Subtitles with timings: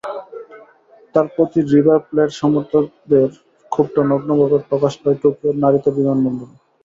[1.15, 3.29] তাঁর প্রতি River Plate সমর্থকদের
[3.71, 6.55] ক্ষোভটা নগ্নভাবে প্রকাশ পায় টোকিওর নারিতা বিমানবন্দরে।